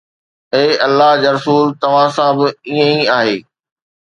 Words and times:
اي 0.53 0.65
الله 0.85 1.11
جا 1.23 1.29
رسول، 1.35 1.65
توهان 1.81 2.09
سان 2.17 2.31
به 2.37 2.47
ائين 2.67 2.91
ئي 2.99 3.05
آهي؟ 3.19 3.37